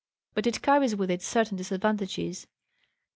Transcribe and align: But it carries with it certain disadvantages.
But 0.33 0.47
it 0.47 0.63
carries 0.63 0.95
with 0.95 1.11
it 1.11 1.21
certain 1.21 1.55
disadvantages. 1.57 2.47